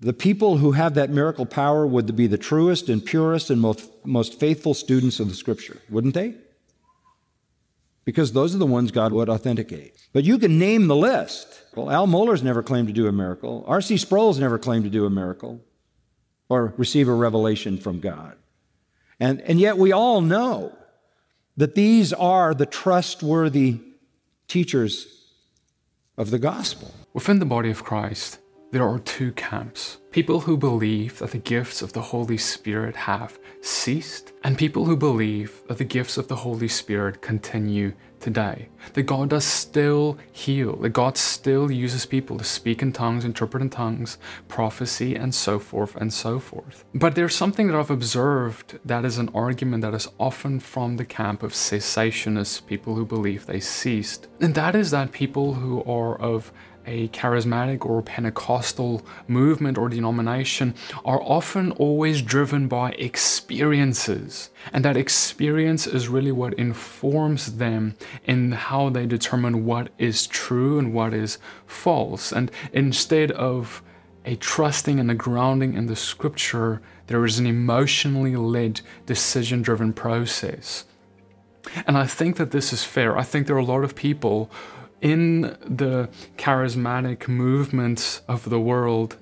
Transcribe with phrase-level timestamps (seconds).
[0.00, 3.90] the people who have that miracle power would be the truest and purest and most,
[4.04, 6.34] most faithful students of the scripture, wouldn't they?
[8.06, 9.94] Because those are the ones God would authenticate.
[10.14, 11.62] But you can name the list.
[11.74, 13.62] Well, Al Mohler's never claimed to do a miracle.
[13.68, 13.98] R.C.
[13.98, 15.60] Sproul's never claimed to do a miracle
[16.48, 18.36] or receive a revelation from God.
[19.20, 20.76] And, and yet we all know
[21.58, 23.80] that these are the trustworthy
[24.48, 25.26] teachers
[26.16, 26.94] of the gospel.
[27.12, 28.38] Within the body of Christ,
[28.70, 33.38] there are two camps people who believe that the gifts of the Holy Spirit have
[33.60, 38.68] ceased, and people who believe that the gifts of the Holy Spirit continue today.
[38.94, 43.62] That God does still heal, that God still uses people to speak in tongues, interpret
[43.62, 46.84] in tongues, prophecy, and so forth and so forth.
[46.94, 51.04] But there's something that I've observed that is an argument that is often from the
[51.04, 56.18] camp of cessationists, people who believe they ceased, and that is that people who are
[56.20, 56.52] of
[56.86, 64.50] a charismatic or Pentecostal movement or denomination are often always driven by experiences.
[64.72, 70.78] And that experience is really what informs them in how they determine what is true
[70.78, 72.32] and what is false.
[72.32, 73.82] And instead of
[74.24, 79.92] a trusting and a grounding in the scripture, there is an emotionally led, decision driven
[79.92, 80.84] process.
[81.86, 83.18] And I think that this is fair.
[83.18, 84.50] I think there are a lot of people
[85.00, 89.16] in the charismatic movements of the world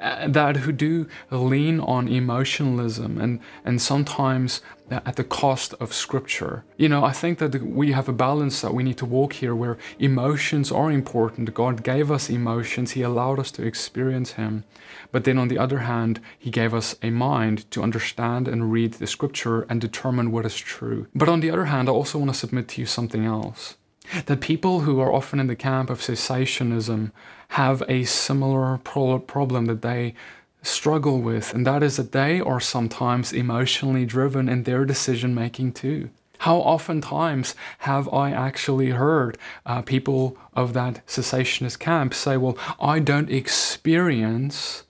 [0.00, 4.60] uh, that who do lean on emotionalism and and sometimes
[4.90, 6.64] at the cost of scripture.
[6.76, 9.54] You know, I think that we have a balance that we need to walk here
[9.54, 11.54] where emotions are important.
[11.54, 14.64] God gave us emotions, He allowed us to experience Him.
[15.10, 18.94] But then on the other hand, He gave us a mind to understand and read
[18.94, 21.06] the scripture and determine what is true.
[21.14, 23.76] But on the other hand, I also want to submit to you something else
[24.26, 27.12] that people who are often in the camp of cessationism
[27.48, 30.14] have a similar pro- problem that they
[30.62, 35.72] struggle with, and that is that they are sometimes emotionally driven in their decision making
[35.72, 36.10] too.
[36.38, 42.98] How oftentimes have I actually heard uh, people of that cessationist camp say, Well, I
[42.98, 44.82] don't experience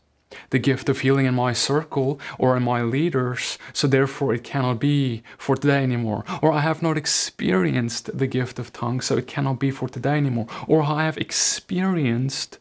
[0.51, 4.81] the gift of healing in my circle or in my leaders, so therefore it cannot
[4.81, 6.25] be for today anymore.
[6.41, 10.17] Or I have not experienced the gift of tongues, so it cannot be for today
[10.17, 10.47] anymore.
[10.67, 12.59] Or I have experienced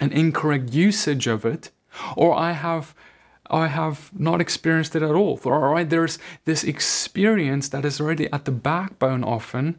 [0.00, 1.70] an incorrect usage of it,
[2.16, 2.94] or I have
[3.50, 5.38] I have not experienced it at all.
[5.44, 9.78] All right, there's this experience that is already at the backbone often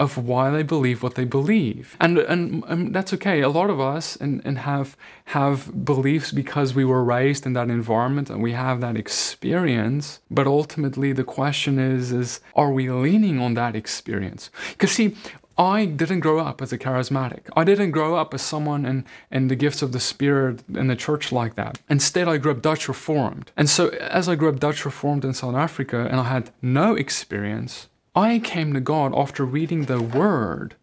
[0.00, 1.94] of why they believe what they believe.
[2.00, 3.42] And, and, and that's okay.
[3.42, 4.96] A lot of us and, and have
[5.26, 10.20] have beliefs because we were raised in that environment and we have that experience.
[10.30, 14.50] But ultimately the question is, is are we leaning on that experience?
[14.70, 15.14] Because see,
[15.58, 17.42] I didn't grow up as a charismatic.
[17.54, 20.96] I didn't grow up as someone in, in the gifts of the Spirit in the
[20.96, 21.78] church like that.
[21.90, 23.52] Instead, I grew up Dutch Reformed.
[23.58, 26.94] And so, as I grew up Dutch Reformed in South Africa and I had no
[26.94, 30.74] experience, I came to God after reading the Word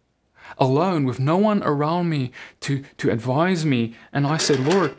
[0.57, 3.95] alone with no one around me to, to advise me.
[4.13, 4.95] And I said, Lord,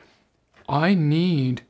[0.68, 1.62] I need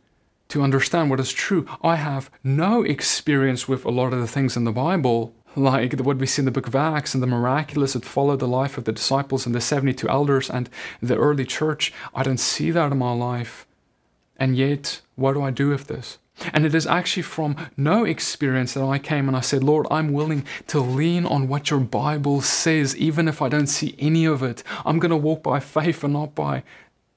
[0.48, 1.66] to understand what is true.
[1.82, 6.16] I have no experience with a lot of the things in the Bible, like what
[6.16, 8.84] we see in the book of Acts and the miraculous that followed the life of
[8.84, 10.68] the disciples and the 72 elders and
[11.02, 11.92] the early church.
[12.14, 13.66] I don't see that in my life.
[14.36, 16.18] And yet, what do I do with this?
[16.52, 20.12] And it is actually from no experience that I came and I said, Lord, I'm
[20.12, 24.42] willing to lean on what your Bible says, even if I don't see any of
[24.42, 24.62] it.
[24.84, 26.62] I'm going to walk by faith and not by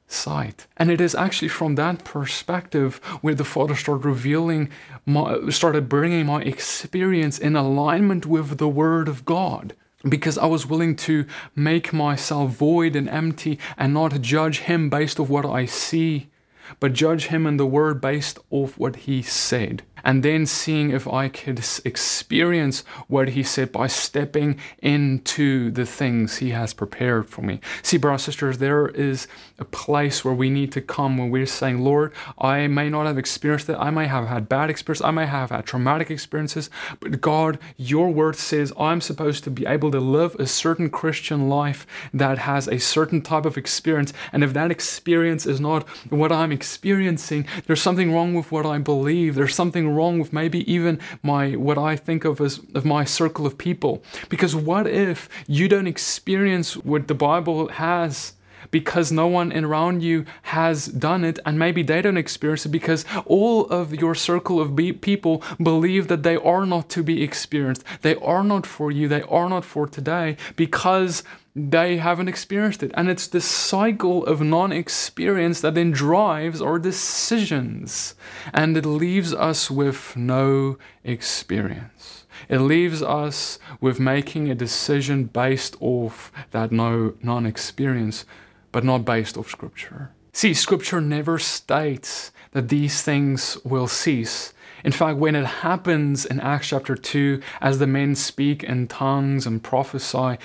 [0.08, 0.68] sight.
[0.78, 4.70] And it is actually from that perspective where the Father started revealing,
[5.06, 9.74] my, started bringing my experience in alignment with the Word of God.
[10.08, 15.20] Because I was willing to make myself void and empty and not judge Him based
[15.20, 16.31] off what I see
[16.80, 21.08] but judge him in the word based off what he said and then seeing if
[21.08, 27.42] I could experience what he said by stepping into the things he has prepared for
[27.42, 27.60] me.
[27.82, 29.28] See, brothers and sisters, there is
[29.60, 33.18] a place where we need to come when we're saying, Lord, I may not have
[33.18, 36.70] experienced it, I may have had bad experiences, I may have had traumatic experiences,
[37.00, 41.50] but God, your word says I'm supposed to be able to live a certain Christian
[41.50, 44.14] life that has a certain type of experience.
[44.34, 48.78] And if that experience is not what I'm experiencing, there's something wrong with what I
[48.80, 49.36] believe.
[49.36, 53.46] There's something wrong with maybe even my what I think of as of my circle
[53.46, 54.04] of people.
[54.30, 58.34] Because what if you don't experience what the Bible has?
[58.70, 63.06] Because no one around you has done it, and maybe they don't experience it because
[63.26, 67.84] all of your circle of be- people believe that they are not to be experienced.
[68.02, 71.24] They are not for you, they are not for today because
[71.56, 72.92] they haven't experienced it.
[72.94, 78.16] And it's this cycle of non experience that then drives our decisions.
[78.54, 82.26] And it leaves us with no experience.
[82.48, 88.26] It leaves us with making a decision based off that no non experience,
[88.72, 90.12] but not based off Scripture.
[90.34, 94.54] See, Scripture never states that these things will cease.
[94.84, 99.46] In fact, when it happens in Acts chapter 2, as the men speak in tongues
[99.46, 100.38] and prophesy,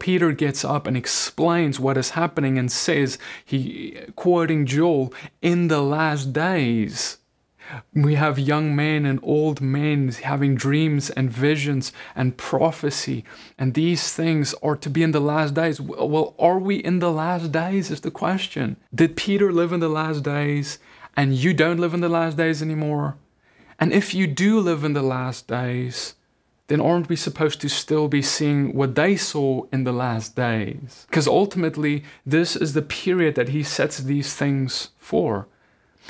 [0.00, 5.12] Peter gets up and explains what is happening and says, he quoting Joel,
[5.42, 7.18] in the last days.
[7.94, 13.24] We have young men and old men having dreams and visions and prophecy,
[13.58, 15.80] and these things are to be in the last days.
[15.80, 17.90] Well, are we in the last days?
[17.90, 18.76] Is the question.
[18.94, 20.78] Did Peter live in the last days
[21.16, 23.16] and you don't live in the last days anymore?
[23.78, 26.14] And if you do live in the last days,
[26.68, 31.06] then aren't we supposed to still be seeing what they saw in the last days?
[31.08, 35.48] Because ultimately, this is the period that he sets these things for.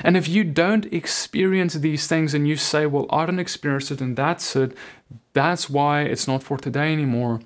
[0.04, 4.00] And if you don't experience these things and you say, well, I don't experience it
[4.00, 4.76] and that's it,
[5.32, 7.40] that's why it's not for today anymore,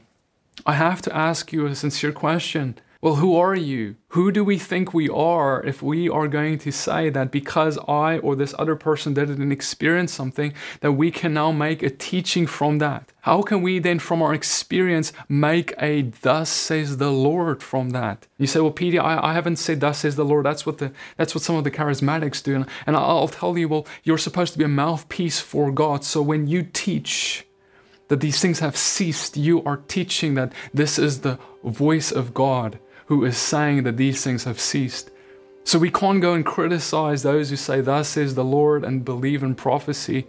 [0.66, 2.78] I have to ask you a sincere question.
[3.02, 3.96] Well, who are you?
[4.10, 8.18] Who do we think we are if we are going to say that because I
[8.18, 12.78] or this other person didn't experience something, that we can now make a teaching from
[12.78, 13.12] that?
[13.22, 18.28] How can we then, from our experience, make a thus says the Lord from that?
[18.38, 20.46] You say, well, Petey, I, I haven't said thus says the Lord.
[20.46, 22.64] That's what the that's what some of the charismatics do.
[22.86, 26.04] And I'll tell you, well, you're supposed to be a mouthpiece for God.
[26.04, 27.46] So when you teach,
[28.06, 32.78] that these things have ceased, you are teaching that this is the voice of God
[33.12, 35.10] who is saying that these things have ceased.
[35.64, 39.42] So we can't go and criticize those who say, Thus says the Lord, and believe
[39.42, 40.26] in prophecy,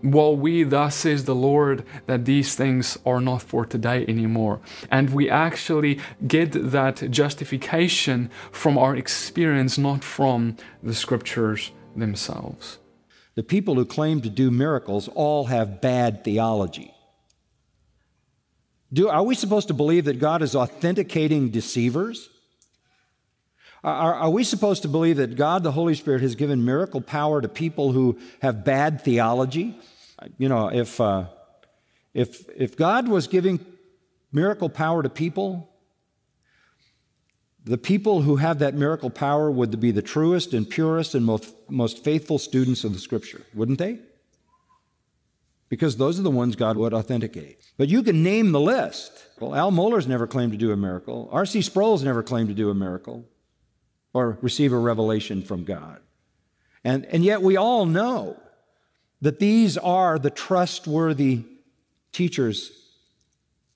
[0.00, 4.60] while we, thus says the Lord, that these things are not for today anymore.
[4.92, 5.98] And we actually
[6.28, 12.78] get that justification from our experience, not from the scriptures themselves.
[13.34, 16.94] The people who claim to do miracles all have bad theology.
[18.92, 22.28] Do, are we supposed to believe that God is authenticating deceivers?
[23.82, 27.40] Are, are, we supposed to believe that God, the Holy Spirit, has given miracle power
[27.40, 29.78] to people who have bad theology?
[30.36, 31.26] You know, if, uh,
[32.12, 33.64] if, if God was giving
[34.32, 35.70] miracle power to people,
[37.64, 41.54] the people who have that miracle power would be the truest and purest and most,
[41.70, 43.98] most faithful students of the Scripture, wouldn't they?
[45.70, 47.60] Because those are the ones God would authenticate.
[47.78, 49.12] But you can name the list.
[49.38, 51.30] Well, Al Mohler's never claimed to do a miracle.
[51.32, 51.62] R.C.
[51.62, 53.24] Sproul's never claimed to do a miracle
[54.12, 56.00] or receive a revelation from God.
[56.84, 58.36] And, and yet we all know
[59.22, 61.44] that these are the trustworthy
[62.10, 62.72] teachers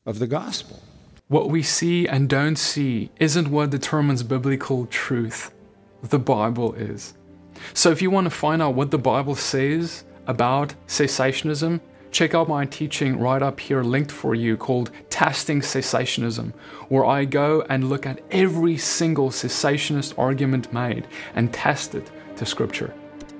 [0.04, 0.82] of the gospel.
[1.28, 5.54] What we see and don't see isn't what determines biblical truth.
[6.02, 7.14] The Bible is.
[7.72, 11.80] So if you want to find out what the Bible says about cessationism,
[12.10, 16.52] check out my teaching right up here linked for you called Testing Cessationism,
[16.88, 22.46] where I go and look at every single cessationist argument made and test it to
[22.46, 22.94] scripture.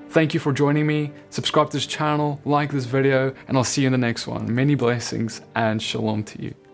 [0.09, 1.11] Thank you for joining me.
[1.29, 4.53] Subscribe to this channel, like this video, and I'll see you in the next one.
[4.53, 6.64] Many blessings and shalom to you.